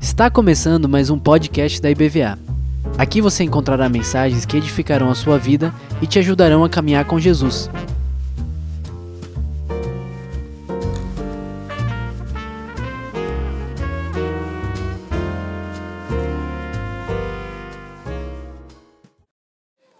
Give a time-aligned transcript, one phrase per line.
[0.00, 2.36] Está começando mais um podcast da IBVA.
[2.98, 5.72] Aqui você encontrará mensagens que edificarão a sua vida
[6.02, 7.70] e te ajudarão a caminhar com Jesus.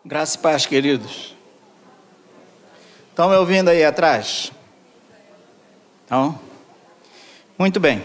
[0.04, 1.34] Graça e paz, queridos.
[3.11, 4.54] Estão me ouvindo aí atrás?
[6.14, 6.38] Não?
[7.59, 8.04] Muito bem.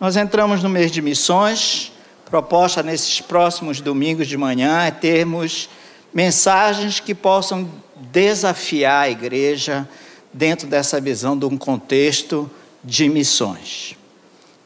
[0.00, 1.92] Nós entramos no mês de missões.
[2.28, 5.68] Proposta nesses próximos domingos de manhã é termos
[6.12, 7.70] mensagens que possam
[8.10, 9.88] desafiar a igreja
[10.32, 12.50] dentro dessa visão de um contexto
[12.82, 13.96] de missões.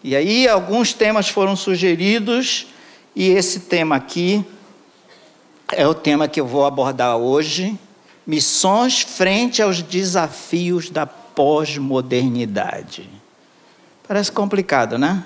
[0.02, 2.68] E aí alguns temas foram sugeridos
[3.14, 4.42] e esse tema aqui
[5.72, 7.78] é o tema que eu vou abordar hoje:
[8.26, 11.06] missões frente aos desafios da
[11.36, 13.08] pós-modernidade.
[14.08, 15.22] Parece complicado, né?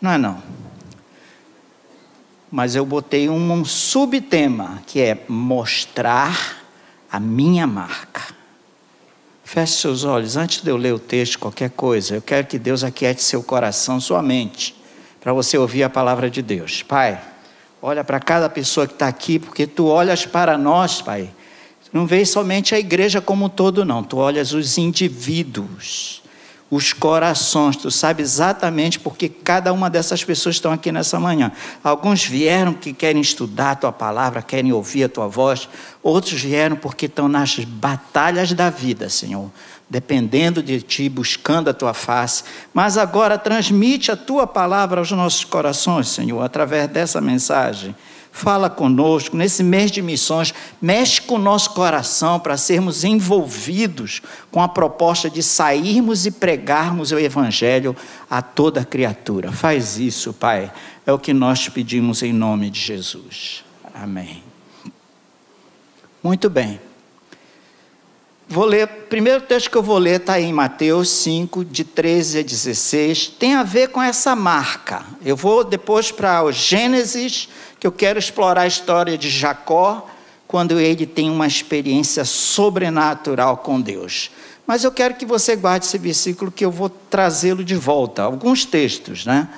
[0.00, 0.42] Não é não.
[2.50, 6.62] Mas eu botei um, subtema que é mostrar
[7.12, 8.22] a minha marca.
[9.44, 12.16] Feche seus olhos antes de eu ler o texto, qualquer coisa.
[12.16, 14.74] Eu quero que Deus aquiete seu coração, sua mente,
[15.20, 16.82] para você ouvir a palavra de Deus.
[16.82, 17.20] Pai,
[17.82, 21.30] olha para cada pessoa que está aqui, porque tu olhas para nós, Pai.
[21.96, 24.02] Não vês somente a igreja como um todo, não.
[24.02, 26.22] Tu olhas os indivíduos
[26.70, 27.74] os corações.
[27.76, 31.50] Tu sabe exatamente porque cada uma dessas pessoas estão aqui nessa manhã.
[31.82, 35.70] Alguns vieram que querem estudar a tua palavra, querem ouvir a tua voz.
[36.02, 39.50] Outros vieram porque estão nas batalhas da vida, Senhor,
[39.88, 42.44] dependendo de ti, buscando a tua face.
[42.74, 47.94] Mas agora transmite a tua palavra aos nossos corações, Senhor, através dessa mensagem
[48.36, 49.34] fala conosco.
[49.34, 54.20] Nesse mês de missões, mexe com o nosso coração para sermos envolvidos
[54.50, 57.96] com a proposta de sairmos e pregarmos o Evangelho
[58.28, 59.50] a toda criatura.
[59.50, 60.70] Faz isso, Pai.
[61.06, 63.64] É o que nós pedimos em nome de Jesus.
[63.94, 64.42] Amém.
[66.22, 66.78] Muito bem.
[68.48, 72.38] Vou ler, o primeiro texto que eu vou ler está em Mateus 5, de 13
[72.38, 73.26] a 16.
[73.38, 75.04] Tem a ver com essa marca.
[75.24, 77.48] Eu vou depois para o Gênesis,
[77.80, 80.06] que eu quero explorar a história de Jacó,
[80.46, 84.30] quando ele tem uma experiência sobrenatural com Deus.
[84.64, 88.22] Mas eu quero que você guarde esse versículo que eu vou trazê-lo de volta.
[88.22, 89.48] Alguns textos, né?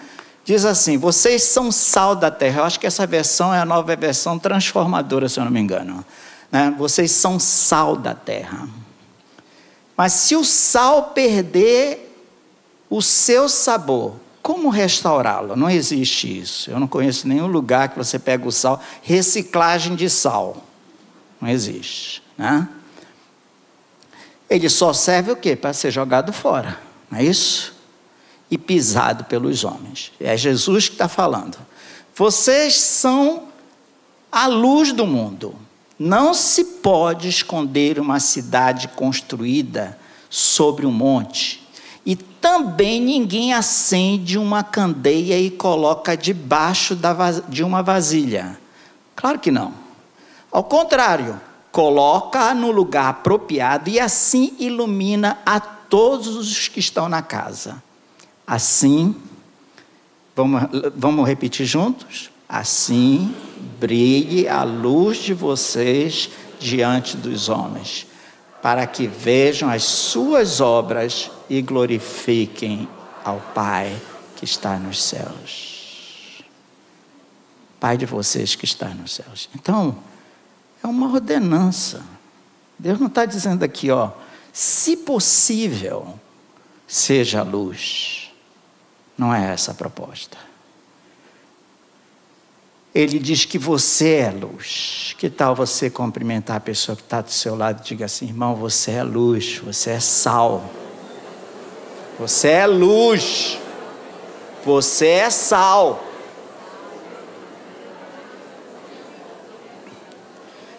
[0.47, 2.61] Diz assim: Vocês são sal da terra.
[2.61, 6.03] Eu acho que essa versão é a nova versão transformadora, se eu não me engano.
[6.51, 6.75] Né?
[6.79, 8.69] Vocês são sal da terra.
[9.97, 12.15] Mas se o sal perder
[12.89, 15.57] o seu sabor, como restaurá-lo?
[15.57, 16.71] Não existe isso.
[16.71, 20.65] Eu não conheço nenhum lugar que você pega o sal, reciclagem de sal.
[21.41, 22.23] Não existe.
[22.37, 22.69] Né?
[24.49, 25.55] Ele só serve o quê?
[25.55, 26.79] Para ser jogado fora.
[27.11, 27.75] Não é isso?
[28.51, 30.13] E pisado pelos homens.
[30.19, 31.59] É Jesus que está falando.
[32.15, 33.49] Vocês são
[34.33, 35.55] a luz do mundo.
[35.99, 39.99] Não se pode esconder uma cidade construída
[40.31, 41.67] sobre um monte.
[42.07, 46.97] E também ninguém acende uma candeia e coloca debaixo
[47.49, 48.59] de uma vasilha.
[49.17, 49.75] Claro que não.
[50.53, 51.41] Ao contrário,
[51.73, 57.83] coloca no lugar apropriado e assim ilumina a todos os que estão na casa.
[58.47, 59.15] Assim,
[60.35, 60.63] vamos,
[60.95, 62.31] vamos repetir juntos?
[62.49, 63.35] Assim
[63.69, 68.07] brilhe a luz de vocês diante dos homens,
[68.63, 72.89] para que vejam as suas obras e glorifiquem
[73.25, 73.97] ao Pai
[74.37, 76.43] que está nos céus.
[77.79, 79.49] Pai de vocês que está nos céus.
[79.55, 79.97] Então,
[80.83, 82.05] é uma ordenança.
[82.79, 84.11] Deus não está dizendo aqui, ó,
[84.53, 86.19] se possível,
[86.87, 88.33] seja luz.
[89.17, 90.37] Não é essa a proposta.
[92.95, 95.15] Ele diz que você é luz.
[95.19, 98.55] Que tal você cumprimentar a pessoa que está do seu lado e diga assim: irmão,
[98.55, 100.65] você é luz, você é sal.
[102.19, 103.59] Você é luz.
[104.65, 106.05] Você é sal.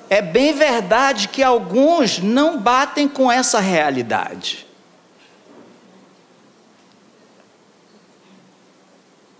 [0.09, 4.68] É bem verdade que alguns não batem com essa realidade.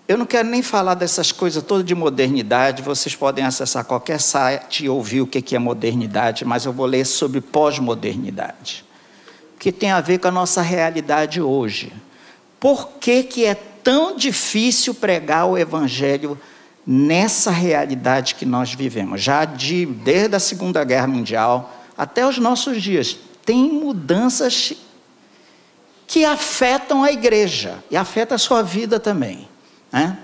[0.09, 4.85] Eu não quero nem falar dessas coisas todas de modernidade, vocês podem acessar qualquer site
[4.85, 8.83] e ouvir o que é modernidade, mas eu vou ler sobre pós-modernidade,
[9.59, 11.93] que tem a ver com a nossa realidade hoje.
[12.59, 16.41] Por que, que é tão difícil pregar o Evangelho
[16.87, 19.21] nessa realidade que nós vivemos?
[19.21, 23.15] Já de, desde a Segunda Guerra Mundial até os nossos dias,
[23.45, 24.73] tem mudanças
[26.07, 29.47] que afetam a igreja e afeta a sua vida também.
[29.91, 30.17] Né?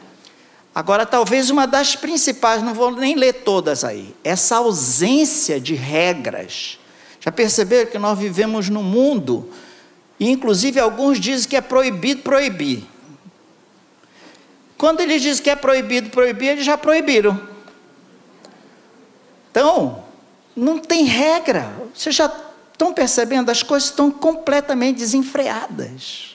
[0.74, 6.78] Agora, talvez uma das principais, não vou nem ler todas aí, essa ausência de regras.
[7.20, 9.50] Já perceberam que nós vivemos num mundo,
[10.20, 12.84] e inclusive alguns dizem que é proibido proibir.
[14.78, 17.40] Quando eles dizem que é proibido proibir, eles já proibiram.
[19.50, 20.04] Então,
[20.54, 21.74] não tem regra.
[21.94, 22.30] Vocês já
[22.74, 23.50] estão percebendo?
[23.50, 26.35] As coisas estão completamente desenfreadas.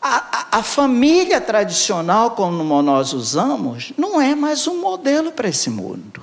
[0.00, 0.16] A,
[0.56, 6.22] a, a, família tradicional, como nós usamos, não é mais um modelo para esse mundo.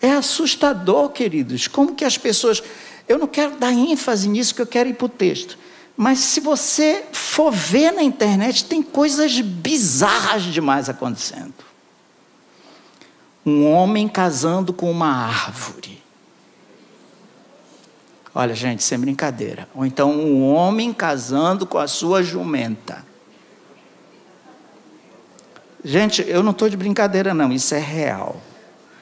[0.00, 2.62] É assustador, queridos, como que as pessoas.
[3.08, 5.58] Eu não quero dar ênfase nisso, que eu quero ir para o texto.
[5.96, 11.54] Mas se você for ver na internet, tem coisas bizarras demais acontecendo.
[13.46, 16.03] Um homem casando com uma árvore.
[18.34, 19.68] Olha, gente, sem brincadeira.
[19.74, 23.04] Ou então um homem casando com a sua jumenta.
[25.84, 28.40] Gente, eu não estou de brincadeira, não, isso é real.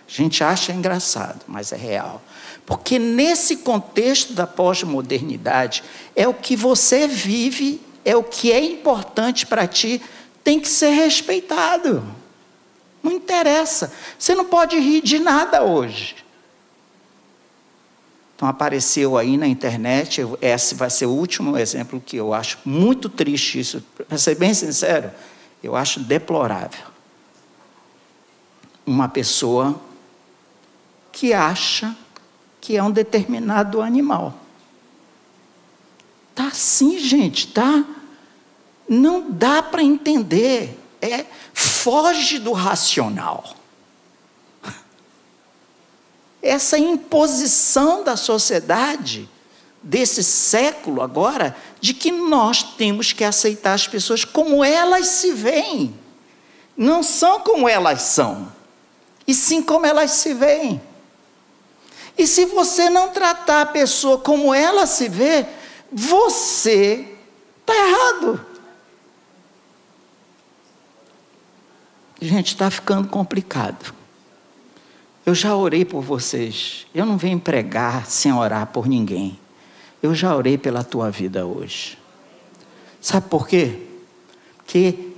[0.07, 2.21] A gente acha engraçado, mas é real.
[2.67, 5.83] Porque nesse contexto da pós-modernidade,
[6.15, 10.03] é o que você vive, é o que é importante para ti,
[10.45, 12.05] tem que ser respeitado.
[13.03, 13.93] Não interessa.
[14.19, 16.22] Você não pode rir de nada hoje.
[18.43, 23.09] Então apareceu aí na internet, esse vai ser o último exemplo que eu acho muito
[23.09, 23.81] triste isso.
[24.09, 25.13] Para ser bem sincero,
[25.63, 26.85] eu acho deplorável.
[28.85, 29.81] Uma pessoa
[31.13, 31.97] que acha
[32.61, 34.35] que é um determinado animal.
[36.35, 37.85] Tá assim, gente, tá?
[38.89, 40.77] Não dá para entender.
[41.01, 43.55] É foge do racional
[46.43, 49.29] essa imposição da sociedade
[49.81, 55.95] desse século agora de que nós temos que aceitar as pessoas como elas se veem.
[56.77, 58.53] Não são como elas são,
[59.27, 60.81] e sim como elas se veem.
[62.19, 65.47] E se você não tratar a pessoa como ela se vê,
[65.91, 67.09] você
[67.61, 68.47] está errado.
[72.21, 74.02] Gente, está ficando complicado.
[75.25, 76.87] Eu já orei por vocês.
[76.95, 79.39] Eu não venho pregar sem orar por ninguém.
[80.03, 81.97] Eu já orei pela tua vida hoje.
[83.01, 83.79] Sabe por quê?
[84.59, 85.11] Porque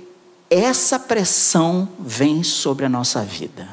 [0.49, 3.67] essa pressão vem sobre a nossa vida,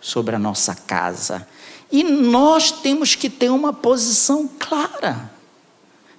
[0.00, 1.46] sobre a nossa casa.
[1.90, 5.30] E nós temos que ter uma posição clara.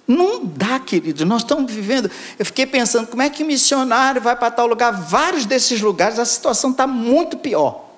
[0.08, 1.24] Não dá, querido.
[1.24, 2.10] Nós estamos vivendo.
[2.38, 4.90] Eu fiquei pensando, como é que missionário vai para tal lugar?
[4.90, 7.90] Vários desses lugares a situação está muito pior.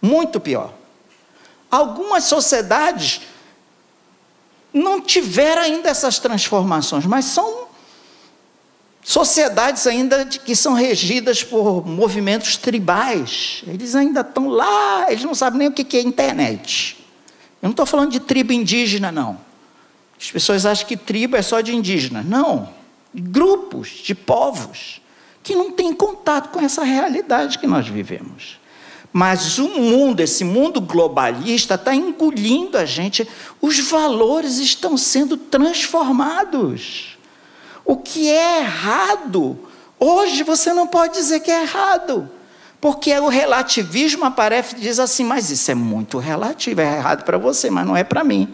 [0.00, 0.77] Muito pior.
[1.70, 3.20] Algumas sociedades
[4.72, 7.66] não tiveram ainda essas transformações, mas são
[9.02, 13.62] sociedades ainda que são regidas por movimentos tribais.
[13.66, 16.96] Eles ainda estão lá, eles não sabem nem o que é internet.
[17.60, 19.38] Eu não estou falando de tribo indígena, não.
[20.20, 22.22] As pessoas acham que tribo é só de indígena.
[22.22, 22.68] Não.
[23.14, 25.00] Grupos de povos
[25.42, 28.57] que não têm contato com essa realidade que nós vivemos.
[29.12, 33.26] Mas o mundo, esse mundo globalista, está engolindo a gente,
[33.60, 37.16] os valores estão sendo transformados.
[37.84, 39.58] O que é errado,
[39.98, 42.30] hoje você não pode dizer que é errado,
[42.80, 47.38] porque o relativismo aparece e diz assim: mas isso é muito relativo, é errado para
[47.38, 48.46] você, mas não é para mim.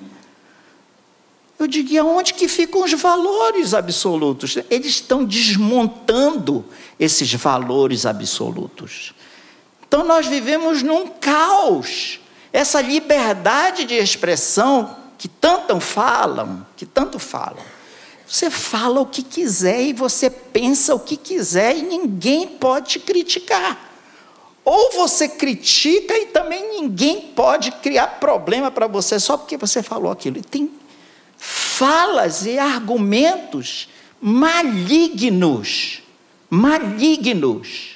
[1.58, 4.56] Eu digo, e aonde que ficam os valores absolutos?
[4.68, 6.64] Eles estão desmontando
[6.98, 9.14] esses valores absolutos.
[9.94, 12.18] Então nós vivemos num caos.
[12.52, 17.62] Essa liberdade de expressão que tanto falam, que tanto falam.
[18.26, 22.98] Você fala o que quiser e você pensa o que quiser e ninguém pode te
[22.98, 23.78] criticar.
[24.64, 30.10] Ou você critica e também ninguém pode criar problema para você só porque você falou
[30.10, 30.38] aquilo.
[30.38, 30.72] E tem
[31.38, 33.88] falas e argumentos
[34.20, 36.02] malignos,
[36.50, 37.93] malignos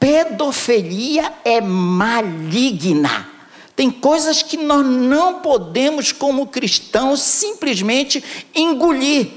[0.00, 3.28] pedofilia é maligna.
[3.76, 9.30] Tem coisas que nós não podemos, como cristãos, simplesmente engolir.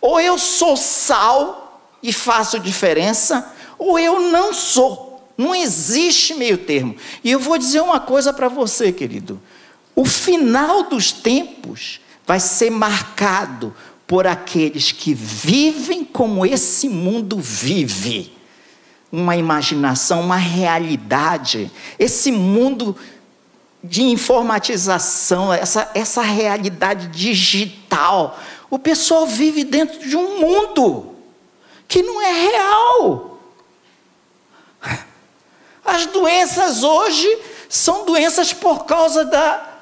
[0.00, 5.28] Ou eu sou sal e faço diferença, ou eu não sou.
[5.36, 6.96] Não existe meio termo.
[7.24, 9.40] E eu vou dizer uma coisa para você, querido.
[9.94, 13.74] O final dos tempos vai ser marcado
[14.06, 18.32] por aqueles que vivem como esse mundo vive.
[19.10, 21.70] Uma imaginação, uma realidade.
[21.98, 22.96] Esse mundo
[23.82, 28.38] de informatização, essa, essa realidade digital.
[28.70, 31.14] O pessoal vive dentro de um mundo
[31.88, 33.38] que não é real.
[35.84, 37.28] As doenças hoje
[37.68, 39.75] são doenças por causa da,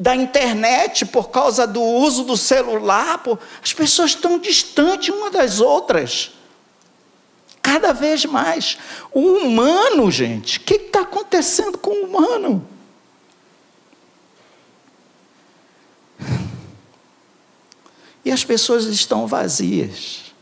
[0.00, 3.18] da internet, por causa do uso do celular.
[3.18, 3.38] Por...
[3.62, 6.30] As pessoas estão distantes uma das outras.
[7.60, 8.78] Cada vez mais.
[9.12, 12.66] O humano, gente, o que está acontecendo com o humano?
[18.24, 20.32] E as pessoas estão vazias.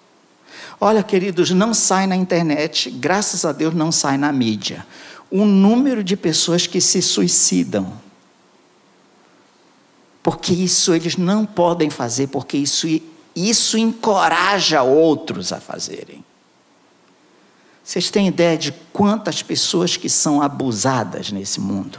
[0.81, 4.87] Olha, queridos, não sai na internet, graças a Deus não sai na mídia.
[5.29, 8.08] O número de pessoas que se suicidam.
[10.29, 12.87] Porque isso eles não podem fazer, porque isso,
[13.35, 16.23] isso encoraja outros a fazerem.
[17.83, 21.99] Vocês têm ideia de quantas pessoas que são abusadas nesse mundo?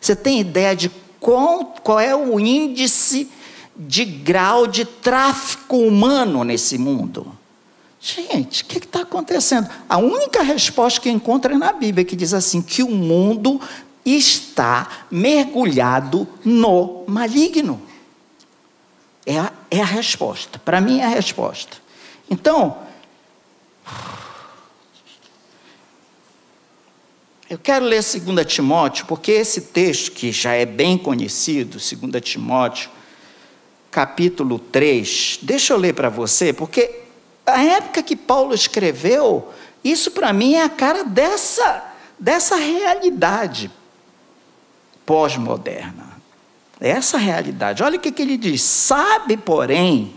[0.00, 0.90] Você tem ideia de
[1.20, 3.30] qual, qual é o índice
[3.76, 7.32] de grau de tráfico humano nesse mundo?
[8.00, 9.70] Gente, o que está acontecendo?
[9.88, 13.60] A única resposta que encontra é na Bíblia, que diz assim: que o mundo
[14.04, 17.80] está mergulhado no maligno.
[19.24, 20.58] É a, é a resposta.
[20.58, 21.76] Para mim é a resposta.
[22.28, 22.78] Então,
[27.48, 32.90] eu quero ler 2 Timóteo, porque esse texto, que já é bem conhecido, 2 Timóteo,
[33.90, 37.02] capítulo 3, deixa eu ler para você, porque
[37.46, 39.52] a época que Paulo escreveu,
[39.84, 43.70] isso para mim é a cara dessa, dessa realidade
[45.06, 46.12] pós-moderna.
[46.80, 47.82] É essa realidade.
[47.82, 48.62] Olha o que, que ele diz.
[48.62, 50.14] Sabe, porém,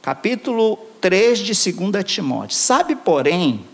[0.00, 2.56] capítulo 3 de 2 Timóteo.
[2.56, 3.64] Sabe, porém,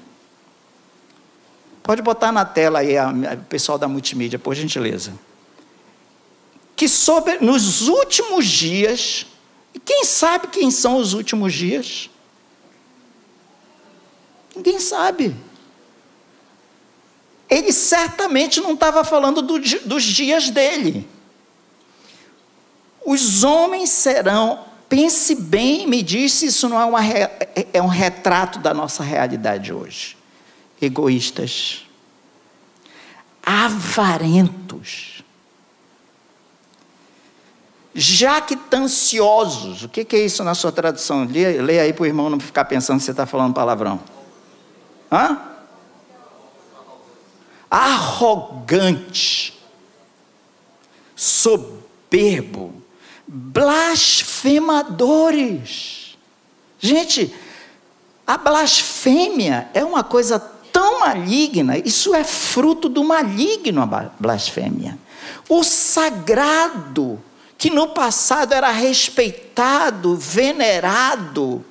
[1.83, 5.13] pode botar na tela aí o pessoal da multimídia, por gentileza.
[6.75, 9.27] Que sobre, nos últimos dias,
[9.85, 12.11] quem sabe quem são os últimos dias?
[14.57, 15.37] Ninguém sabe.
[17.51, 21.07] Ele certamente não estava falando do, dos dias dele.
[23.05, 28.73] Os homens serão, pense bem, me disse, isso não é, uma, é, um retrato da
[28.73, 30.17] nossa realidade hoje.
[30.81, 31.87] Egoístas,
[33.43, 35.25] avarentos,
[37.93, 39.83] jactanciosos.
[39.83, 41.25] O que, é isso na sua tradução?
[41.25, 44.01] Leia, leia aí para o irmão não ficar pensando que você está falando palavrão.
[45.11, 45.50] Hã?
[47.71, 49.57] Arrogante,
[51.15, 52.83] soberbo,
[53.27, 56.17] blasfemadores.
[56.81, 57.35] Gente,
[58.27, 64.99] a blasfêmia é uma coisa tão maligna, isso é fruto do maligno, a blasfêmia.
[65.49, 67.23] O sagrado,
[67.57, 71.65] que no passado era respeitado, venerado,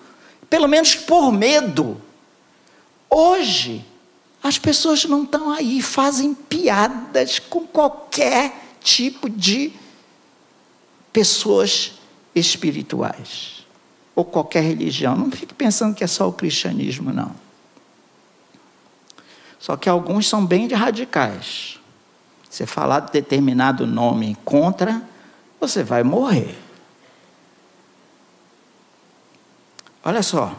[0.50, 2.02] pelo menos por medo,
[3.10, 3.84] Hoje,
[4.42, 9.74] as pessoas não estão aí, fazem piadas com qualquer tipo de
[11.12, 12.00] pessoas
[12.34, 13.66] espirituais
[14.16, 15.16] ou qualquer religião.
[15.16, 17.36] Não fique pensando que é só o cristianismo, não.
[19.60, 21.78] Só que alguns são bem radicais.
[22.50, 25.02] Você falar de determinado nome contra,
[25.60, 26.58] você vai morrer.
[30.02, 30.56] Olha só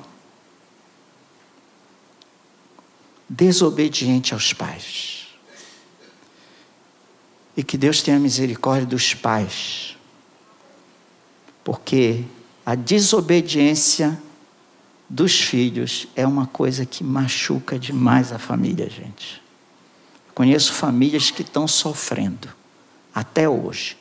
[3.31, 5.29] desobediente aos pais.
[7.57, 9.97] E que Deus tenha misericórdia dos pais,
[11.63, 12.25] porque
[12.67, 14.21] a desobediência
[15.09, 19.41] dos filhos é uma coisa que machuca demais a família, gente.
[20.35, 22.49] Conheço famílias que estão sofrendo
[23.15, 23.97] até hoje,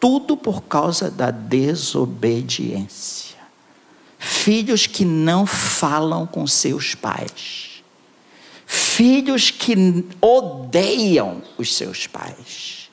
[0.00, 3.36] tudo por causa da desobediência.
[4.18, 7.67] Filhos que não falam com seus pais
[8.98, 12.90] filhos que odeiam os seus pais,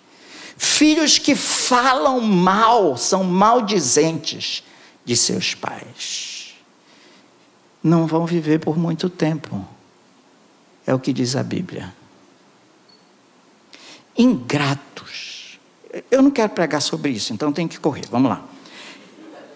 [0.56, 4.64] filhos que falam mal, são maldizentes
[5.04, 6.54] de seus pais.
[7.84, 9.68] Não vão viver por muito tempo,
[10.86, 11.92] é o que diz a Bíblia.
[14.16, 15.58] Ingratos.
[16.12, 18.06] Eu não quero pregar sobre isso, então tem que correr.
[18.12, 18.46] Vamos lá.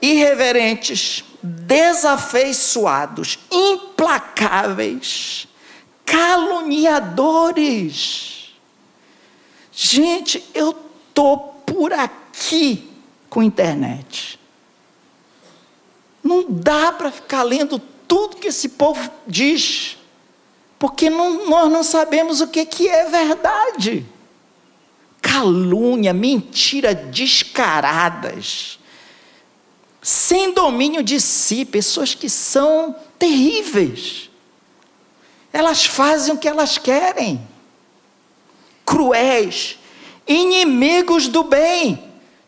[0.01, 5.47] Irreverentes, desafeiçoados, implacáveis,
[6.09, 8.53] caluniadores.
[9.71, 10.73] Gente, eu
[11.13, 12.89] tô por aqui
[13.29, 14.39] com internet.
[16.23, 19.99] Não dá para ficar lendo tudo que esse povo diz,
[20.79, 24.03] porque não, nós não sabemos o que, que é verdade.
[25.21, 28.79] calúnia, mentira descaradas,
[30.01, 34.28] sem domínio de si, pessoas que são terríveis.
[35.59, 37.45] Elas fazem o que elas querem,
[38.85, 39.77] cruéis,
[40.25, 42.01] inimigos do bem.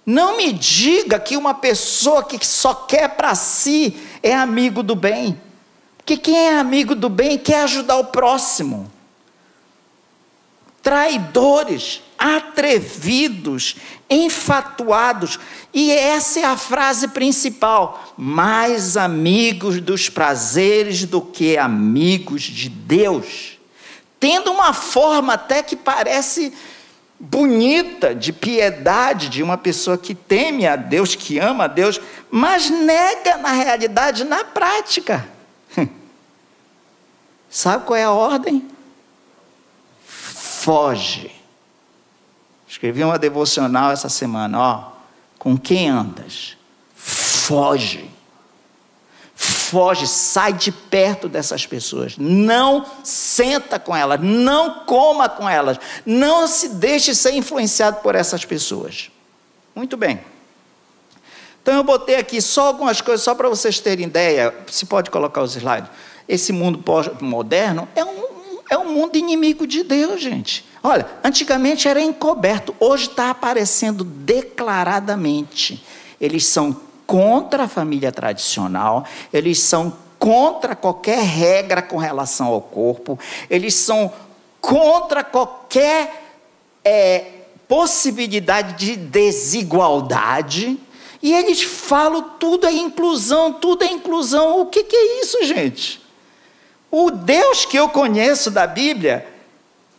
[0.06, 5.38] Não me diga que uma pessoa que só quer para si é amigo do bem.
[5.98, 8.90] Porque quem é amigo do bem quer ajudar o próximo.
[10.82, 13.76] Traidores, atrevidos,
[14.12, 15.40] enfatuados,
[15.74, 23.58] e essa é a frase principal: mais amigos dos prazeres do que amigos de Deus.
[24.20, 26.54] Tendo uma forma até que parece
[27.18, 32.70] bonita de piedade de uma pessoa que teme a Deus, que ama a Deus, mas
[32.70, 35.28] nega na realidade, na prática.
[37.50, 38.68] Sabe qual é a ordem?
[40.06, 41.41] Foge.
[42.72, 44.92] Escrevi uma devocional essa semana, ó.
[45.38, 46.56] Com quem andas?
[46.96, 48.10] Foge.
[49.36, 52.16] Foge, sai de perto dessas pessoas.
[52.18, 58.46] Não senta com elas, não coma com elas, não se deixe ser influenciado por essas
[58.46, 59.12] pessoas.
[59.76, 60.22] Muito bem.
[61.62, 64.56] Então eu botei aqui só algumas coisas, só para vocês terem ideia.
[64.68, 65.90] Se pode colocar os slides
[66.32, 66.82] esse mundo
[67.20, 68.31] moderno é um,
[68.72, 70.66] é um mundo inimigo de Deus, gente.
[70.82, 75.86] Olha, antigamente era encoberto, hoje está aparecendo declaradamente.
[76.22, 76.76] Eles são
[77.06, 84.10] contra a família tradicional, eles são contra qualquer regra com relação ao corpo, eles são
[84.62, 86.38] contra qualquer
[86.86, 87.26] é,
[87.68, 90.80] possibilidade de desigualdade.
[91.22, 94.62] E eles falam tudo é inclusão, tudo é inclusão.
[94.62, 96.01] O que, que é isso, gente?
[96.92, 99.26] O Deus que eu conheço da Bíblia,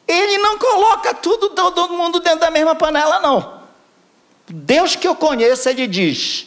[0.07, 3.63] ele não coloca tudo, todo mundo dentro da mesma panela, não.
[4.47, 6.47] Deus que eu conheço, ele diz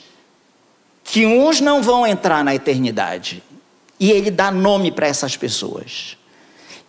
[1.03, 3.41] que uns não vão entrar na eternidade.
[3.99, 6.17] E ele dá nome para essas pessoas.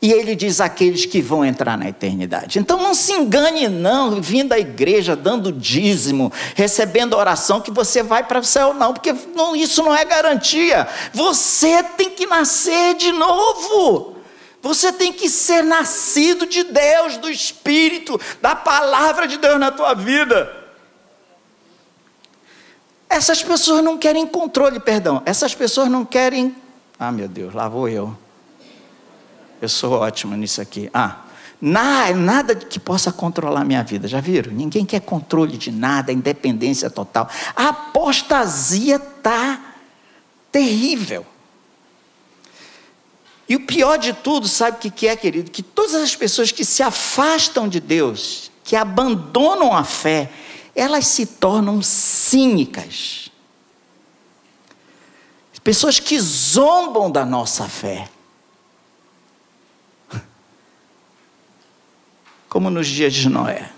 [0.00, 2.58] E ele diz aqueles que vão entrar na eternidade.
[2.58, 8.22] Então não se engane, não, vindo à igreja, dando dízimo, recebendo oração, que você vai
[8.22, 10.86] para o céu, não, porque não, isso não é garantia.
[11.12, 14.16] Você tem que nascer de novo.
[14.60, 19.94] Você tem que ser nascido de Deus, do Espírito, da palavra de Deus na tua
[19.94, 20.64] vida.
[23.08, 25.22] Essas pessoas não querem controle, perdão.
[25.24, 26.54] Essas pessoas não querem.
[26.98, 28.16] Ah, meu Deus, lá vou eu.
[29.60, 30.90] Eu sou ótimo nisso aqui.
[30.92, 31.20] Ah,
[31.60, 34.06] nada que possa controlar minha vida.
[34.06, 34.52] Já viram?
[34.52, 37.28] Ninguém quer controle de nada, independência total.
[37.54, 39.74] A apostasia está
[40.52, 41.24] terrível.
[43.48, 45.50] E o pior de tudo, sabe o que é, querido?
[45.50, 50.30] Que todas as pessoas que se afastam de Deus, que abandonam a fé,
[50.74, 53.30] elas se tornam cínicas.
[55.66, 58.08] Pessoas que zombam da nossa fé.
[62.56, 63.70] Como nos dias de Noé.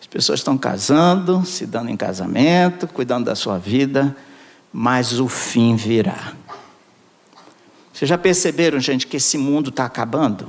[0.00, 4.16] As pessoas estão casando, se dando em casamento, cuidando da sua vida,
[4.72, 6.32] mas o fim virá.
[7.92, 10.48] Vocês já perceberam, gente, que esse mundo está acabando?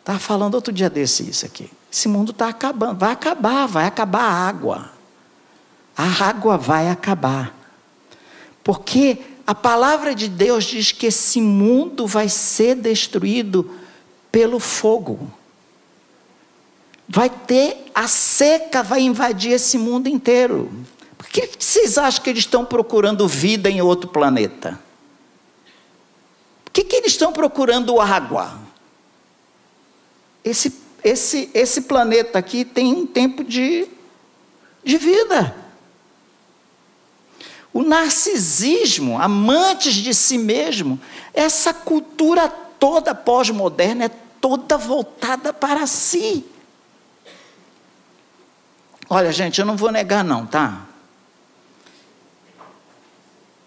[0.00, 1.70] Estava falando outro dia desse isso aqui.
[1.92, 4.90] Esse mundo está acabando, vai acabar, vai acabar a água.
[5.96, 7.56] A água vai acabar.
[8.64, 13.70] Porque a palavra de Deus diz que esse mundo vai ser destruído
[14.32, 15.30] pelo fogo
[17.14, 20.72] vai ter a seca, vai invadir esse mundo inteiro.
[21.18, 24.80] Por que vocês acham que eles estão procurando vida em outro planeta?
[26.64, 28.58] Por que, que eles estão procurando água?
[30.42, 33.86] Esse, esse, esse planeta aqui tem um tempo de,
[34.82, 35.54] de vida.
[37.74, 40.98] O narcisismo, amantes de si mesmo,
[41.34, 46.46] essa cultura toda pós-moderna é toda voltada para si.
[49.14, 50.86] Olha, gente, eu não vou negar, não, tá?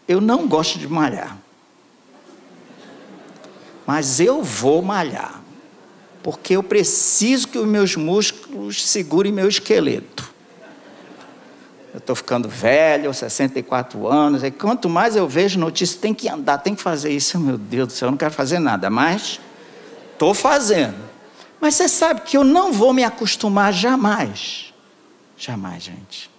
[0.07, 1.37] Eu não gosto de malhar.
[3.85, 5.39] Mas eu vou malhar.
[6.23, 10.33] Porque eu preciso que os meus músculos segurem meu esqueleto.
[11.93, 16.57] Eu estou ficando velho, 64 anos, e quanto mais eu vejo notícias, tem que andar,
[16.57, 17.39] tem que fazer isso.
[17.39, 19.39] Meu Deus do céu, eu não quero fazer nada, mas
[20.11, 20.97] estou fazendo.
[21.61, 24.73] Mas você sabe que eu não vou me acostumar jamais
[25.37, 26.29] Jamais, gente.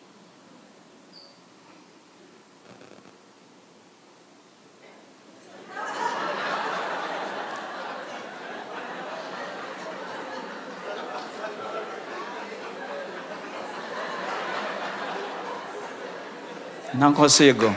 [16.94, 17.74] Não consigo.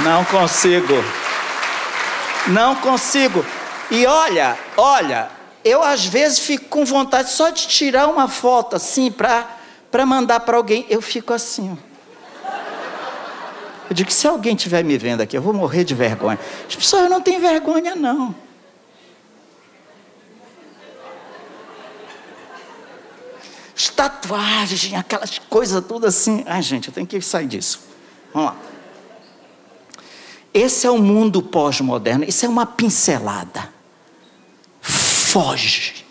[0.00, 0.94] Não consigo.
[2.46, 3.44] Não consigo.
[3.90, 5.28] E olha, olha,
[5.66, 10.56] eu às vezes fico com vontade só de tirar uma foto assim para mandar para
[10.56, 10.86] alguém.
[10.88, 11.76] Eu fico assim.
[13.90, 16.38] Eu digo que se alguém estiver me vendo aqui, eu vou morrer de vergonha.
[16.68, 18.32] As pessoas não têm vergonha, não.
[23.76, 26.44] As tatuagens, aquelas coisas todas assim.
[26.46, 27.80] Ai, gente, eu tenho que sair disso.
[28.32, 28.56] Vamos lá.
[30.54, 33.75] Esse é o mundo pós-moderno, isso é uma pincelada.
[35.26, 36.06] Foge.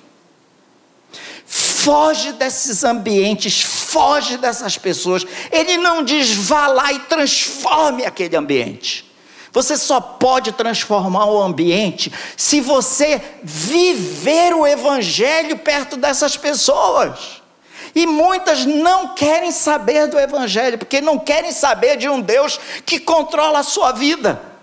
[1.46, 5.26] Foge desses ambientes, foge dessas pessoas.
[5.52, 9.10] Ele não diz vá lá e transforme aquele ambiente.
[9.54, 17.42] Você só pode transformar o ambiente se você viver o evangelho perto dessas pessoas.
[17.96, 23.00] E muitas não querem saber do Evangelho, porque não querem saber de um Deus que
[23.00, 24.55] controla a sua vida.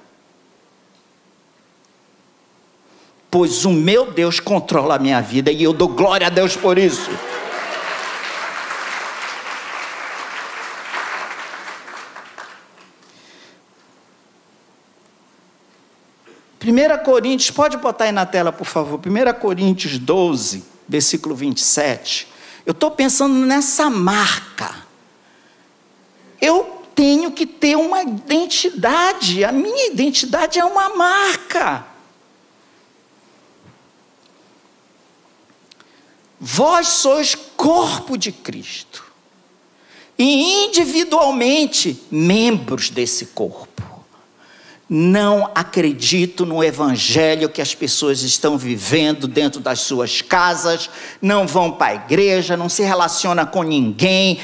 [3.33, 6.77] Pois o meu Deus controla a minha vida e eu dou glória a Deus por
[6.77, 7.11] isso.
[16.59, 19.01] Primeira Coríntios, pode botar aí na tela, por favor.
[19.01, 22.29] 1 Coríntios 12, versículo 27.
[22.67, 24.75] Eu estou pensando nessa marca.
[26.39, 29.43] Eu tenho que ter uma identidade.
[29.43, 31.92] A minha identidade é uma marca.
[36.45, 39.05] Vós sois corpo de Cristo.
[40.19, 43.92] E individualmente membros desse corpo
[44.95, 50.91] não acredito no evangelho que as pessoas estão vivendo dentro das suas casas,
[51.23, 54.39] não vão para a igreja, não se relaciona com ninguém,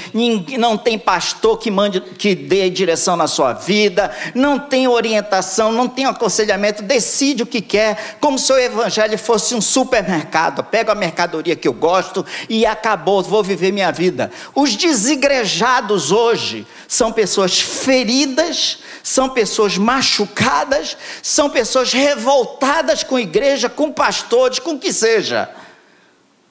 [0.59, 5.87] não tem pastor que mande que dê direção na sua vida, não tem orientação, não
[5.87, 10.65] tem aconselhamento, decide o que quer, como se o evangelho fosse um supermercado.
[10.65, 14.31] Pego a mercadoria que eu gosto e acabou, vou viver minha vida.
[14.55, 23.90] Os desigrejados hoje são pessoas feridas, são pessoas machucadas, são pessoas revoltadas com igreja, com
[23.90, 25.49] pastores, com o que seja.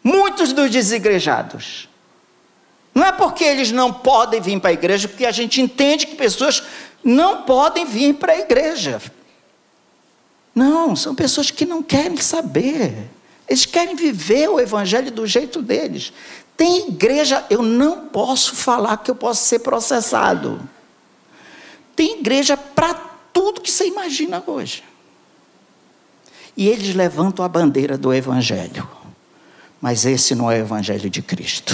[0.04, 1.88] Muitos dos desigrejados.
[2.96, 6.16] Não é porque eles não podem vir para a igreja, porque a gente entende que
[6.16, 6.64] pessoas
[7.04, 9.00] não podem vir para a igreja.
[10.56, 13.08] Não, são pessoas que não querem saber.
[13.48, 16.12] Eles querem viver o evangelho do jeito deles.
[16.58, 20.68] Tem igreja, eu não posso falar que eu posso ser processado.
[21.98, 22.94] Tem igreja para
[23.34, 24.84] tudo que você imagina hoje.
[26.56, 28.88] E eles levantam a bandeira do Evangelho.
[29.82, 31.74] Mas esse não é o Evangelho de Cristo.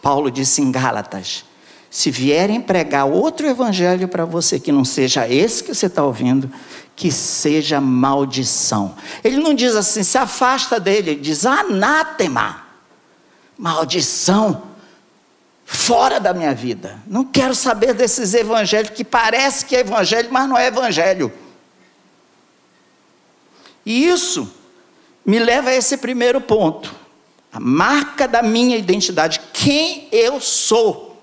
[0.00, 1.44] Paulo disse em Gálatas:
[1.90, 6.50] se vierem pregar outro Evangelho para você que não seja esse que você está ouvindo,
[6.96, 8.94] que seja maldição.
[9.22, 12.64] Ele não diz assim, se afasta dele, ele diz anátema,
[13.58, 14.69] maldição,
[15.72, 17.00] fora da minha vida.
[17.06, 21.32] Não quero saber desses evangelhos que parece que é evangelho, mas não é evangelho.
[23.86, 24.52] E isso
[25.24, 26.92] me leva a esse primeiro ponto.
[27.52, 31.22] A marca da minha identidade, quem eu sou.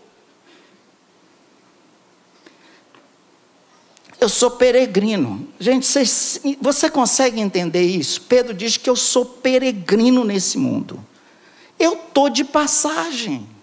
[4.17, 5.45] Eu sou peregrino.
[5.59, 8.21] Gente, você, você consegue entender isso?
[8.21, 11.05] Pedro diz que eu sou peregrino nesse mundo.
[11.77, 13.56] Eu estou de passagem.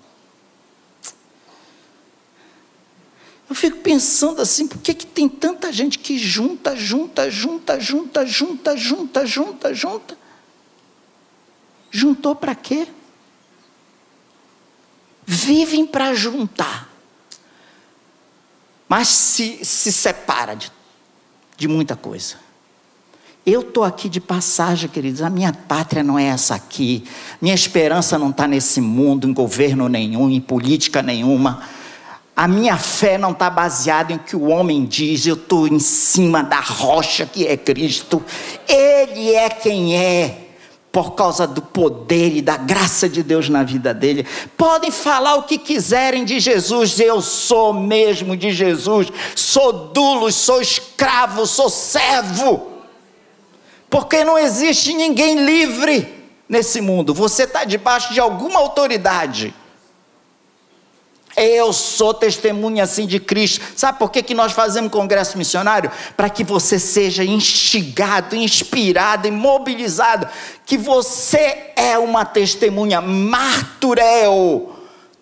[3.54, 8.26] Eu fico pensando assim, por que, que tem tanta gente que junta, junta, junta, junta,
[8.26, 10.18] junta, junta, junta, junta?
[11.88, 12.88] Juntou para quê?
[15.24, 16.92] Vivem para juntar
[18.88, 20.70] mas se, se separa de,
[21.56, 22.36] de muita coisa.
[23.46, 25.20] Eu estou aqui de passagem, queridos.
[25.20, 27.04] A minha pátria não é essa aqui.
[27.40, 31.62] Minha esperança não está nesse mundo, em governo nenhum, em política nenhuma.
[32.36, 36.42] A minha fé não está baseada em que o homem diz, eu estou em cima
[36.42, 38.22] da rocha que é Cristo.
[38.66, 40.44] Ele é quem é
[40.94, 44.26] por causa do poder e da graça de Deus na vida dele.
[44.56, 50.60] Podem falar o que quiserem de Jesus, eu sou mesmo de Jesus, sou dulo, sou
[50.60, 52.68] escravo, sou servo.
[53.90, 56.08] Porque não existe ninguém livre
[56.48, 59.52] nesse mundo, você está debaixo de alguma autoridade.
[61.36, 63.64] Eu sou testemunha assim de Cristo.
[63.76, 65.90] Sabe por que, que nós fazemos congresso missionário?
[66.16, 70.28] Para que você seja instigado, inspirado, imobilizado.
[70.64, 74.74] Que você é uma testemunha marturel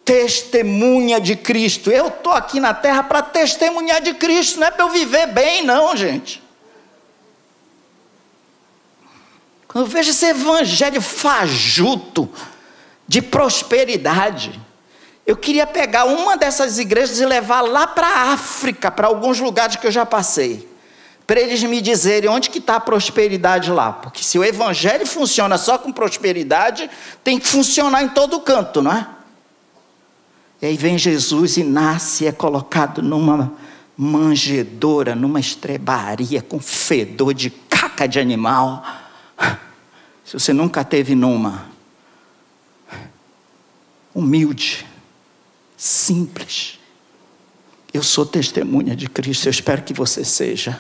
[0.04, 1.90] testemunha de Cristo.
[1.90, 5.64] Eu estou aqui na terra para testemunhar de Cristo, não é para eu viver bem,
[5.64, 6.42] não, gente.
[9.68, 12.28] Quando eu vejo esse evangelho fajuto
[13.08, 14.60] de prosperidade,
[15.26, 19.76] eu queria pegar uma dessas igrejas e levar lá para a África, para alguns lugares
[19.76, 20.68] que eu já passei,
[21.26, 23.92] para eles me dizerem onde que está a prosperidade lá.
[23.92, 26.90] Porque se o evangelho funciona só com prosperidade,
[27.22, 29.06] tem que funcionar em todo canto, não é?
[30.60, 33.52] E aí vem Jesus e nasce é colocado numa
[33.96, 38.84] manjedoura, numa estrebaria com fedor de caca de animal.
[40.24, 41.66] Se você nunca teve numa,
[44.14, 44.86] humilde,
[45.82, 46.78] simples.
[47.92, 50.78] Eu sou testemunha de Cristo, eu espero que você seja.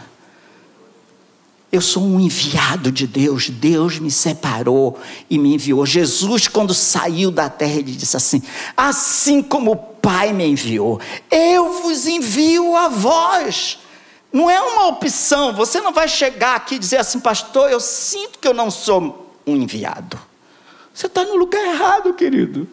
[1.72, 5.84] Eu sou um enviado de Deus, Deus me separou e me enviou.
[5.84, 8.42] Jesus, quando saiu da terra, ele disse assim:
[8.76, 13.80] Assim como o Pai me enviou, eu vos envio a vós.
[14.32, 18.38] Não é uma opção, você não vai chegar aqui e dizer assim, pastor, eu sinto
[18.38, 20.18] que eu não sou um enviado.
[20.94, 22.68] Você está no lugar errado, querido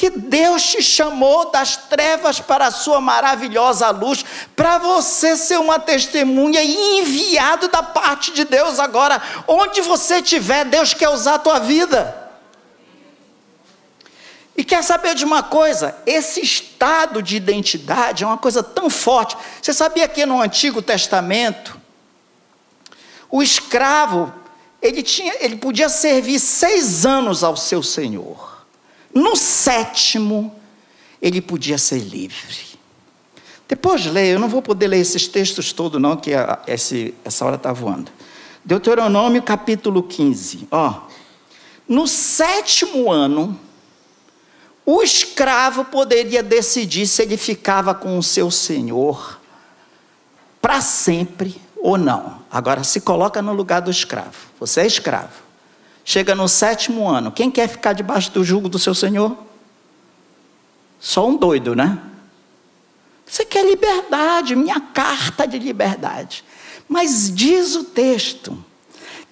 [0.00, 4.24] que Deus te chamou das trevas para a sua maravilhosa luz,
[4.56, 9.20] para você ser uma testemunha e enviado da parte de Deus agora.
[9.46, 12.16] Onde você estiver, Deus quer usar a tua vida.
[14.56, 15.94] E quer saber de uma coisa?
[16.06, 19.36] Esse estado de identidade é uma coisa tão forte.
[19.60, 21.78] Você sabia que no Antigo Testamento,
[23.30, 24.32] o escravo,
[24.80, 28.49] ele, tinha, ele podia servir seis anos ao seu senhor.
[29.12, 30.54] No sétimo,
[31.20, 32.70] ele podia ser livre.
[33.68, 37.44] Depois leia, eu não vou poder ler esses textos todos, não, que a, esse, essa
[37.44, 38.10] hora está voando.
[38.64, 40.68] Deuteronômio capítulo 15.
[40.70, 41.02] Ó,
[41.88, 43.58] no sétimo ano,
[44.84, 49.40] o escravo poderia decidir se ele ficava com o seu senhor
[50.60, 52.40] para sempre ou não.
[52.50, 54.36] Agora se coloca no lugar do escravo.
[54.58, 55.49] Você é escravo.
[56.10, 59.38] Chega no sétimo ano, quem quer ficar debaixo do jugo do seu senhor?
[60.98, 62.02] Só um doido, né?
[63.24, 66.42] Você quer liberdade, minha carta de liberdade.
[66.88, 68.58] Mas diz o texto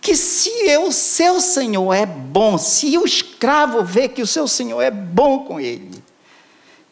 [0.00, 4.80] que se o seu senhor é bom, se o escravo vê que o seu senhor
[4.80, 6.00] é bom com ele,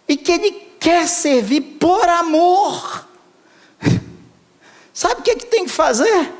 [0.08, 3.06] e que ele quer servir por amor,
[4.92, 6.32] sabe o que, é que tem que fazer?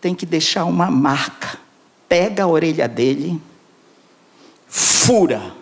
[0.00, 1.67] Tem que deixar uma marca
[2.08, 3.40] pega a orelha dele,
[4.66, 5.54] fura.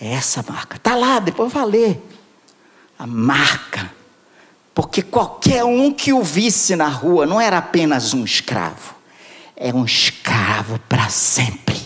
[0.00, 0.76] É essa marca.
[0.76, 2.02] Está lá, depois vai ler.
[2.98, 3.92] A marca.
[4.74, 8.94] Porque qualquer um que o visse na rua não era apenas um escravo,
[9.56, 11.80] é um escravo para sempre.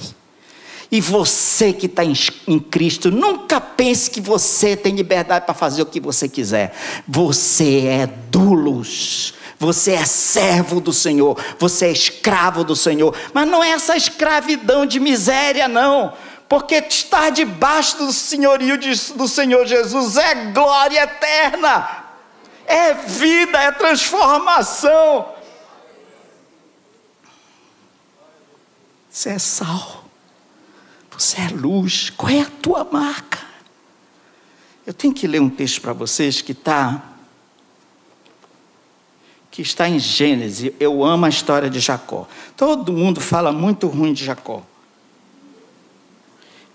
[0.90, 2.14] E você que está em,
[2.46, 6.74] em, Cristo, nunca pense que você tem liberdade para fazer o que você quiser.
[7.06, 9.34] Você é dulos.
[9.58, 14.86] Você é servo do Senhor, você é escravo do Senhor, mas não é essa escravidão
[14.86, 16.12] de miséria, não,
[16.48, 18.78] porque estar debaixo do senhorio
[19.16, 22.04] do Senhor Jesus é glória eterna,
[22.66, 25.34] é vida, é transformação.
[29.10, 30.04] Você é sal,
[31.10, 33.40] você é luz, qual é a tua marca?
[34.86, 37.02] Eu tenho que ler um texto para vocês que está
[39.58, 40.70] que está em Gênesis.
[40.78, 42.28] Eu amo a história de Jacó.
[42.56, 44.62] Todo mundo fala muito ruim de Jacó.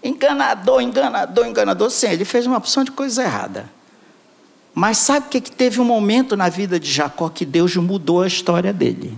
[0.03, 1.89] Enganador, enganador, enganador.
[1.89, 3.71] Sim, ele fez uma opção de coisa errada.
[4.75, 8.21] Mas sabe o que, que teve um momento na vida de Jacó que Deus mudou
[8.21, 9.17] a história dele?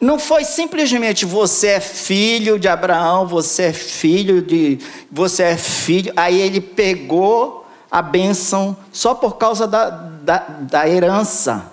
[0.00, 4.80] Não foi simplesmente você é filho de Abraão, você é filho de.
[5.08, 6.12] Você é filho.
[6.16, 11.72] Aí ele pegou a bênção só por causa da, da, da herança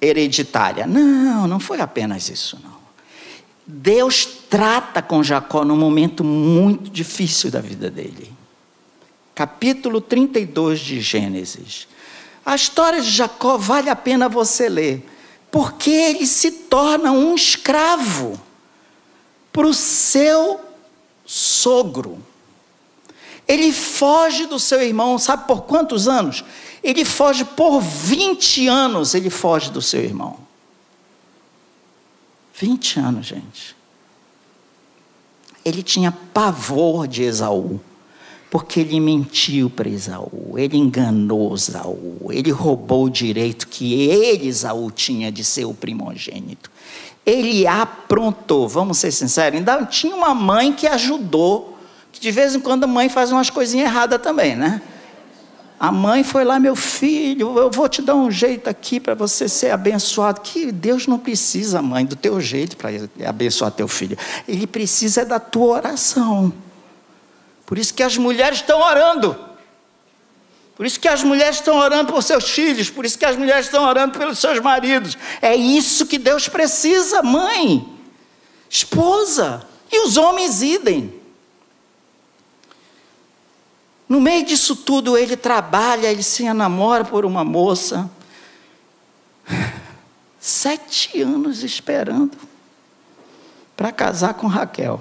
[0.00, 0.86] hereditária.
[0.86, 2.80] Não, não foi apenas isso, não.
[3.66, 8.32] Deus trata com Jacó num momento muito difícil da vida dele.
[9.34, 11.86] Capítulo 32 de Gênesis.
[12.44, 15.06] A história de Jacó vale a pena você ler,
[15.50, 18.40] porque ele se torna um escravo
[19.52, 20.58] para o seu
[21.26, 22.18] sogro.
[23.46, 26.44] Ele foge do seu irmão, sabe por quantos anos?
[26.82, 30.38] Ele foge por 20 anos, ele foge do seu irmão.
[32.54, 33.76] 20 anos, gente.
[35.64, 37.80] Ele tinha pavor de Esaú,
[38.50, 44.90] porque ele mentiu para Esaú, ele enganou Esaú, ele roubou o direito que ele, Esaú,
[44.90, 46.70] tinha de ser o primogênito.
[47.24, 49.58] Ele aprontou, vamos ser sinceros.
[49.58, 51.71] Ainda tinha uma mãe que ajudou,
[52.22, 54.80] de vez em quando a mãe faz umas coisinhas erradas também, né?
[55.78, 59.48] A mãe foi lá, meu filho, eu vou te dar um jeito aqui para você
[59.48, 60.40] ser abençoado.
[60.40, 62.90] Que Deus não precisa, mãe, do teu jeito para
[63.28, 64.16] abençoar teu filho.
[64.46, 66.52] Ele precisa da tua oração.
[67.66, 69.36] Por isso que as mulheres estão orando.
[70.76, 73.66] Por isso que as mulheres estão orando por seus filhos, por isso que as mulheres
[73.66, 75.18] estão orando pelos seus maridos.
[75.40, 77.84] É isso que Deus precisa, mãe,
[78.70, 81.20] esposa, e os homens idem.
[84.12, 88.10] No meio disso tudo, ele trabalha, ele se enamora por uma moça.
[90.38, 92.36] Sete anos esperando
[93.74, 95.00] para casar com Raquel.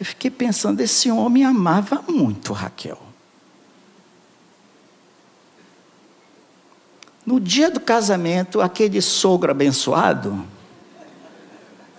[0.00, 3.00] Eu fiquei pensando, esse homem amava muito Raquel.
[7.24, 10.44] No dia do casamento, aquele sogro abençoado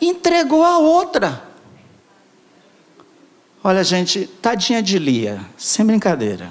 [0.01, 1.47] entregou a outra.
[3.63, 6.49] Olha, gente, tadinha de Lia, sem brincadeira.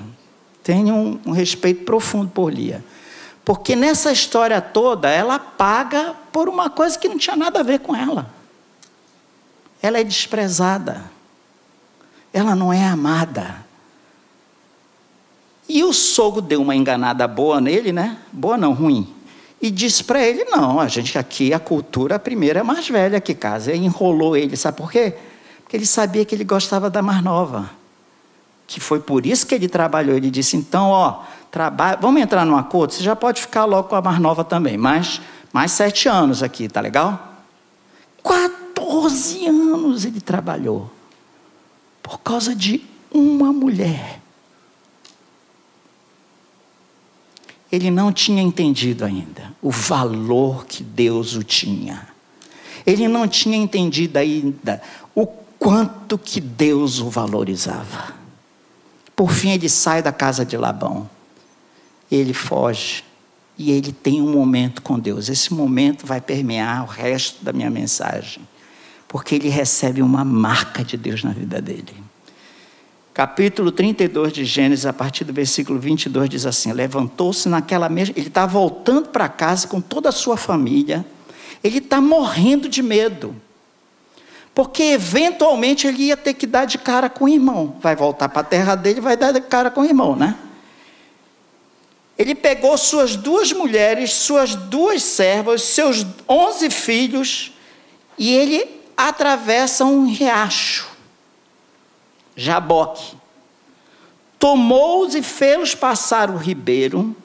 [0.63, 2.85] Tenho um, um respeito profundo por Lia.
[3.45, 7.81] Porque nessa história toda, ela paga por uma coisa que não tinha nada a ver
[7.81, 8.31] com ela.
[9.81, 11.11] Ela é desprezada.
[12.31, 13.67] Ela não é amada.
[15.67, 18.19] E o sogro deu uma enganada boa nele, né?
[18.31, 19.15] Boa não, ruim.
[19.63, 23.35] E disse para ele: não, a gente aqui, a cultura primeira é mais velha que
[23.35, 23.73] casa.
[23.73, 25.15] E enrolou ele, sabe por quê?
[25.69, 27.71] Porque ele sabia que ele gostava da mais nova.
[28.67, 30.17] Que foi por isso que ele trabalhou.
[30.17, 32.95] Ele disse: então, ó, trabalha, vamos entrar num acordo?
[32.95, 34.79] Você já pode ficar logo com a mais nova também.
[34.79, 35.21] Mais,
[35.53, 37.45] mais sete anos aqui, tá legal?
[38.25, 40.91] 14 anos ele trabalhou.
[42.03, 44.23] Por causa de uma mulher.
[47.71, 52.09] Ele não tinha entendido ainda o valor que Deus o tinha.
[52.87, 54.81] Ele não tinha entendido ainda
[55.15, 55.27] o
[55.59, 58.15] quanto que Deus o valorizava.
[59.15, 61.11] Por fim, ele sai da casa de Labão.
[62.11, 63.05] Ele foge.
[63.59, 65.29] E ele tem um momento com Deus.
[65.29, 68.47] Esse momento vai permear o resto da minha mensagem.
[69.09, 71.95] Porque ele recebe uma marca de Deus na vida dele.
[73.13, 78.15] Capítulo 32 de Gênesis, a partir do versículo 22, diz assim: Levantou-se naquela mesma.
[78.17, 81.05] Ele está voltando para casa com toda a sua família.
[81.65, 83.35] Ele está morrendo de medo
[84.59, 87.77] porque eventualmente ele ia ter que dar de cara com o irmão.
[87.81, 90.37] Vai voltar para a terra dele, vai dar de cara com o irmão, né?
[92.19, 97.53] Ele pegou suas duas mulheres, suas duas servas, seus onze filhos,
[98.19, 100.89] e ele atravessa um riacho,
[102.35, 103.17] Jaboque.
[104.41, 107.17] Tomou-os e fez-los passar o ribeiro,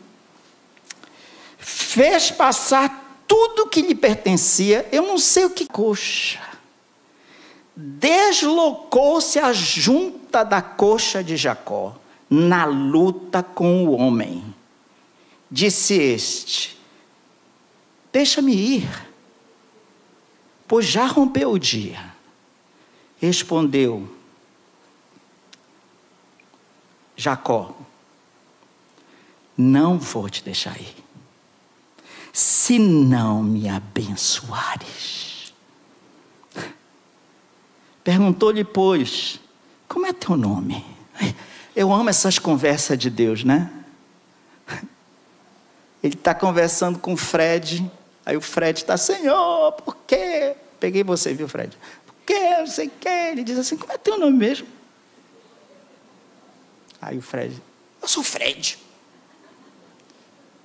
[1.58, 4.88] fez passar tudo que lhe pertencia.
[4.91, 6.53] Eu não sei o que coxa
[7.75, 11.95] deslocou-se a junta da coxa de Jacó
[12.29, 14.53] na luta com o homem.
[15.49, 16.77] Disse este:
[18.12, 19.07] Deixa-me ir,
[20.67, 22.13] pois já rompeu o dia.
[23.19, 24.09] Respondeu
[27.15, 27.75] Jacó:
[29.57, 30.95] Não vou te deixar ir,
[32.31, 35.33] se não me abençoares.
[38.04, 39.39] Perguntou-lhe, pois,
[39.88, 40.86] como é teu nome?
[41.76, 43.72] Eu amo essas conversas de Deus, né?
[46.04, 47.89] Ele está conversando com o Fred,
[48.26, 50.56] aí o Fred está, Senhor, por quê?
[50.80, 51.78] Peguei você, viu, Fred?
[52.06, 52.58] Por quê?
[52.58, 53.30] Não sei o quê.
[53.32, 54.68] Ele diz assim, como é teu nome mesmo?
[57.02, 57.62] Aí o Fred,
[58.02, 58.78] eu sou Fred.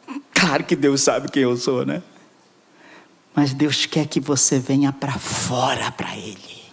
[0.33, 2.01] Claro que Deus sabe quem eu sou, né?
[3.35, 6.67] Mas Deus quer que você venha para fora para Ele.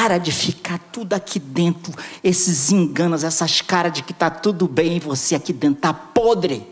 [0.00, 1.92] Para de ficar tudo aqui dentro,
[2.24, 6.66] esses enganos, essas caras de que está tudo bem e você aqui dentro está podre,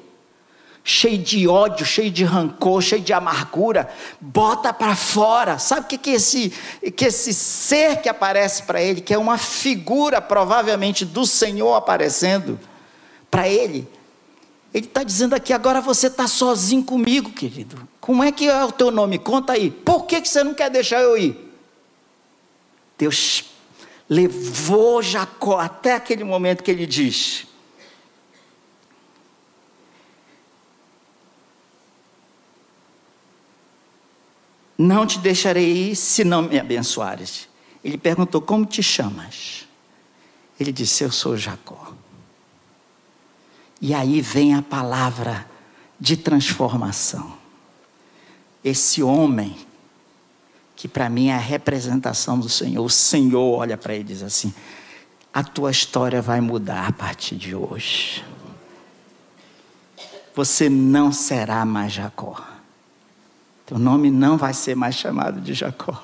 [0.83, 3.87] cheio de ódio, cheio de rancor, cheio de amargura.
[4.19, 5.59] Bota para fora.
[5.59, 6.55] Sabe o que, que, esse,
[6.97, 12.59] que esse ser que aparece para ele, que é uma figura provavelmente do Senhor aparecendo
[13.31, 13.87] para ele?
[14.73, 17.77] Ele está dizendo aqui, agora você está sozinho comigo, querido.
[18.01, 19.19] Como é que é o teu nome?
[19.19, 19.71] Conta aí.
[19.71, 21.48] Por que, que você não quer deixar eu ir?
[22.99, 23.45] Deus
[24.09, 27.47] levou Jacó até aquele momento que ele diz:
[34.77, 37.49] Não te deixarei ir se não me abençoares.
[37.83, 39.67] Ele perguntou: Como te chamas?
[40.59, 41.95] Ele disse: Eu sou Jacó.
[43.81, 45.49] E aí vem a palavra
[46.01, 47.39] de transformação.
[48.65, 49.57] Esse homem,
[50.79, 54.23] que para mim é a representação do Senhor, o Senhor olha para ele e diz
[54.23, 54.55] assim:
[55.35, 58.25] a tua história vai mudar a partir de hoje.
[60.37, 62.41] Você não será mais Jacó.
[63.67, 66.01] Teu nome não vai ser mais chamado de Jacó.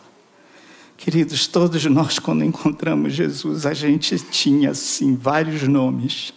[0.96, 6.34] Queridos, todos nós, quando encontramos Jesus, a gente tinha, assim, vários nomes.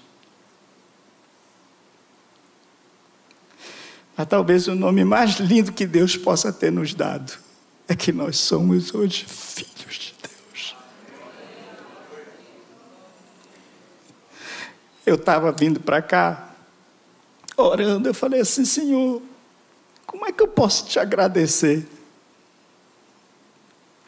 [4.15, 7.46] Mas talvez o nome mais lindo que Deus possa ter nos dado
[7.87, 10.75] é que nós somos hoje filhos de Deus.
[15.05, 16.53] Eu estava vindo para cá,
[17.55, 19.21] orando, eu falei assim, Senhor,
[20.05, 21.87] como é que eu posso te agradecer?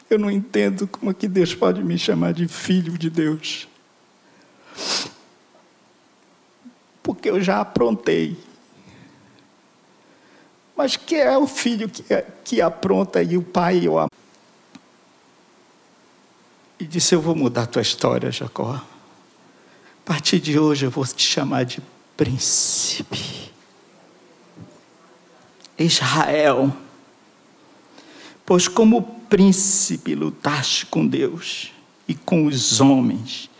[0.08, 3.68] Eu não entendo como é que Deus pode me chamar de filho de Deus.
[7.02, 8.36] Porque eu já aprontei.
[10.80, 12.02] Mas que é o filho que,
[12.42, 14.08] que apronta e o pai o ama?
[16.78, 18.76] E disse: Eu vou mudar a tua história, Jacó.
[18.76, 18.82] A
[20.06, 21.82] partir de hoje eu vou te chamar de
[22.16, 23.52] príncipe.
[25.78, 26.74] Israel.
[28.46, 31.74] Pois como príncipe lutaste com Deus
[32.08, 33.50] e com os homens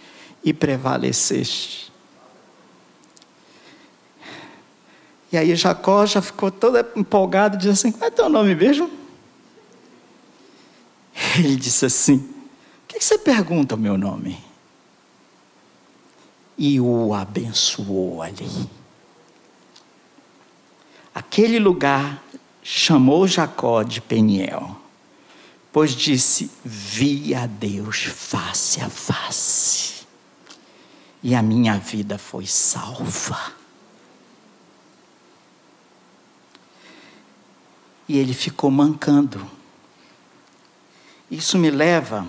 [0.42, 1.89] e prevaleceste.
[5.32, 8.90] E aí Jacó já ficou todo empolgado, disse assim: Qual é teu nome mesmo?
[11.38, 14.38] Ele disse assim: O que você pergunta o meu nome?
[16.58, 18.68] E o abençoou ali.
[21.14, 22.22] Aquele lugar
[22.62, 24.80] chamou Jacó de Peniel
[25.72, 30.06] pois disse: Vi a Deus face a face,
[31.22, 33.59] e a minha vida foi salva.
[38.10, 39.48] E ele ficou mancando.
[41.30, 42.26] Isso me leva,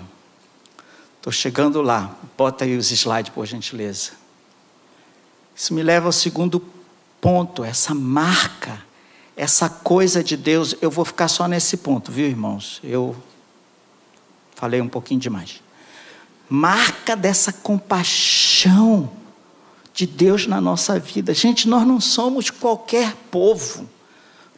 [1.16, 4.12] estou chegando lá, bota aí os slides por gentileza.
[5.56, 6.64] Isso me leva ao segundo
[7.20, 8.80] ponto, essa marca,
[9.36, 10.76] essa coisa de Deus.
[10.80, 12.80] Eu vou ficar só nesse ponto, viu, irmãos?
[12.84, 13.16] Eu
[14.62, 15.60] Falei um pouquinho demais.
[16.48, 19.10] Marca dessa compaixão
[19.92, 21.34] de Deus na nossa vida.
[21.34, 23.90] Gente, nós não somos qualquer povo.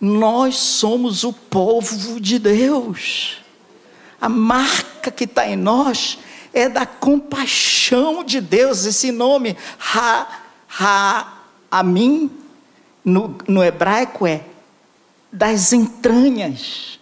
[0.01, 3.39] Nós somos o povo de Deus.
[4.21, 6.19] A marca que está em nós
[6.53, 8.85] é da compaixão de Deus.
[8.85, 10.27] Esse nome, Ha,
[10.69, 11.35] ha
[11.75, 12.31] Amin,
[13.05, 14.45] no, no hebraico é
[15.33, 17.01] das entranhas.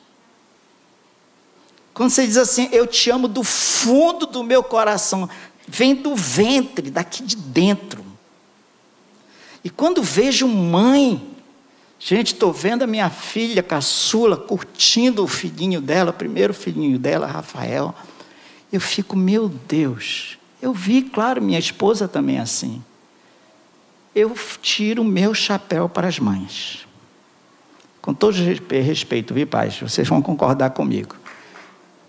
[1.93, 5.28] Quando você diz assim, eu te amo do fundo do meu coração,
[5.68, 8.03] vem do ventre, daqui de dentro.
[9.62, 11.32] E quando vejo mãe,
[12.05, 17.26] gente, estou vendo a minha filha caçula curtindo o filhinho dela, o primeiro filhinho dela,
[17.26, 17.94] Rafael,
[18.72, 22.82] eu fico, meu Deus, eu vi, claro, minha esposa também é assim.
[24.14, 26.86] Eu tiro o meu chapéu para as mães.
[28.00, 29.78] Com todo respeito, viu, pais?
[29.78, 31.16] Vocês vão concordar comigo.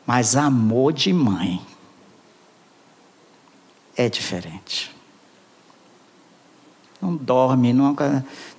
[0.05, 1.61] Mas amor de mãe
[3.95, 4.93] é diferente.
[7.01, 7.95] Não dorme, não.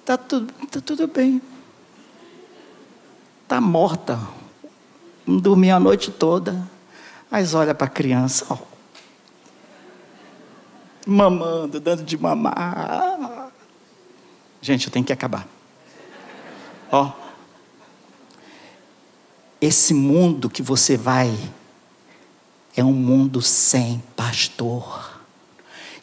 [0.04, 1.40] Está tudo, tá tudo bem.
[3.42, 4.20] Está morta.
[5.26, 6.68] Não dormia a noite toda.
[7.30, 8.58] Mas olha para a criança, ó.
[11.06, 13.50] mamando, dando de mamar.
[14.60, 15.48] Gente, eu tenho que acabar.
[16.92, 17.10] Ó,
[19.58, 21.34] esse mundo que você vai
[22.76, 25.22] é um mundo sem pastor.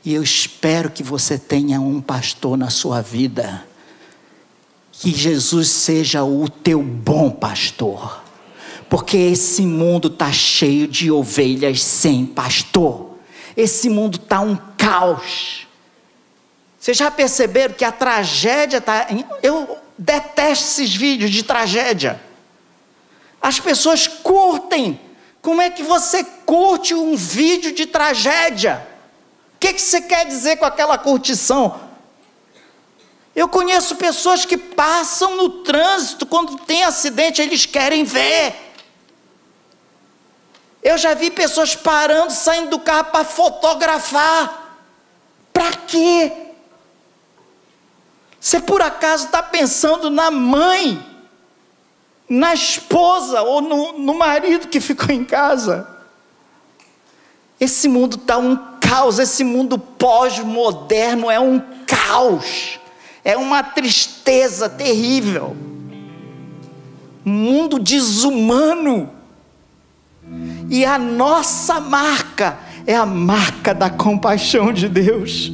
[0.04, 3.70] E eu espero que você tenha um pastor na sua vida.
[5.02, 8.22] Que Jesus seja o teu bom pastor.
[8.88, 13.18] Porque esse mundo está cheio de ovelhas sem pastor.
[13.58, 15.66] Esse mundo está um caos.
[16.80, 19.08] Vocês já perceberam que a tragédia está.
[19.42, 22.22] Eu detesto esses vídeos de tragédia.
[23.42, 25.02] As pessoas curtem.
[25.42, 28.88] Como é que você curte um vídeo de tragédia?
[29.56, 31.90] O que, que você quer dizer com aquela curtição?
[33.36, 38.56] Eu conheço pessoas que passam no trânsito, quando tem acidente, eles querem ver.
[40.84, 44.80] Eu já vi pessoas parando, saindo do carro para fotografar.
[45.54, 46.32] Para quê?
[48.40, 51.12] Você por acaso está pensando na mãe
[52.32, 55.86] na esposa ou no, no marido que ficou em casa.
[57.60, 62.80] Esse mundo está um caos, esse mundo pós-moderno é um caos.
[63.24, 65.56] É uma tristeza terrível.
[67.24, 69.10] Mundo desumano.
[70.70, 72.58] E a nossa marca
[72.88, 75.52] é a marca da compaixão de Deus.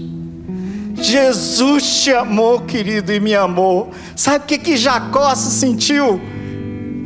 [0.96, 3.92] Jesus te amou, querido, e me amou.
[4.16, 6.20] Sabe o que, que Jacó se sentiu?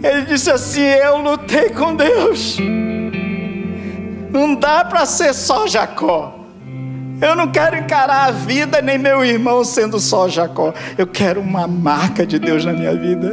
[0.04, 2.58] Ele disse assim: Eu lutei com Deus.
[4.32, 6.41] Não dá para ser só Jacó.
[7.22, 10.74] Eu não quero encarar a vida nem meu irmão sendo só Jacó.
[10.98, 13.32] Eu quero uma marca de Deus na minha vida.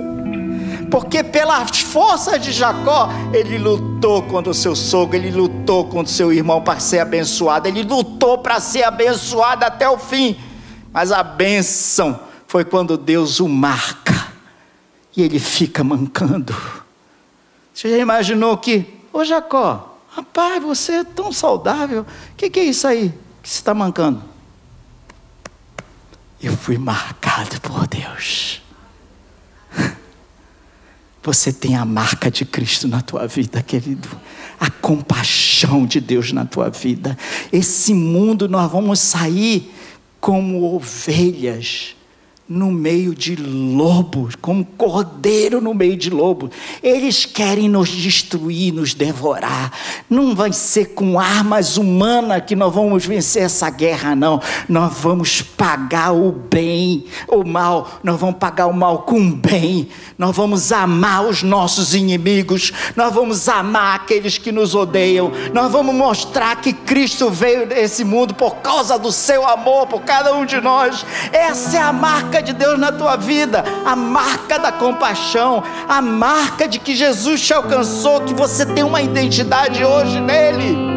[0.90, 6.14] Porque pelas forças de Jacó, ele lutou contra o seu sogro, ele lutou contra o
[6.14, 10.38] seu irmão para ser abençoado, ele lutou para ser abençoado até o fim.
[10.92, 14.28] Mas a bênção foi quando Deus o marca
[15.16, 16.54] e ele fica mancando.
[17.72, 22.64] Você já imaginou que, ô Jacó, rapaz, você é tão saudável, o que, que é
[22.64, 23.12] isso aí?
[23.42, 24.22] Que você está mancando?
[26.40, 28.62] Eu fui marcado por Deus.
[31.22, 34.08] Você tem a marca de Cristo na tua vida, querido.
[34.58, 37.18] A compaixão de Deus na tua vida.
[37.52, 39.74] Esse mundo nós vamos sair
[40.20, 41.96] como ovelhas
[42.48, 46.50] no meio de lobos, como cordeiro no meio de lobos.
[46.82, 49.70] Eles querem nos destruir, nos devorar.
[50.08, 54.40] Não vai ser com armas humanas que nós vamos vencer essa guerra, não.
[54.66, 58.00] Nós vamos pagar o bem, o mal.
[58.02, 59.88] Nós vamos pagar o mal com o bem.
[60.16, 62.72] Nós vamos amar os nossos inimigos.
[62.96, 65.30] Nós vamos amar aqueles que nos odeiam.
[65.52, 70.34] Nós vamos mostrar que Cristo veio nesse mundo por causa do seu amor por cada
[70.34, 71.04] um de nós.
[71.30, 76.00] Essa é a marca marca de Deus na tua vida, a marca da compaixão, a
[76.00, 80.87] marca de que Jesus te alcançou, que você tem uma identidade hoje nele.